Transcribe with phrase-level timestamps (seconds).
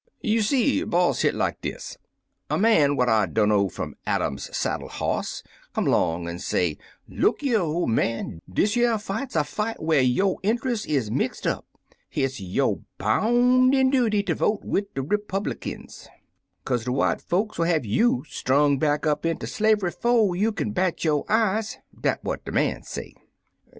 [0.23, 1.99] "You see, boss, hit like dis:
[2.51, 5.43] Er man what I dimno fum Adam's saddle hoss
[5.75, 10.39] come 'long an' say, 'Look yer, ole man, dish yer fight's er fight whar yo'
[10.41, 11.67] intrust is mixt up.
[12.09, 16.07] Hit's yo' bounden duty ter vote wid de ripublikins,
[16.65, 20.71] kazc de white folks '11 have you strung back up inter slave'y 'fo' you kin
[20.71, 23.13] bat yo' eyes.' Dat what de man say.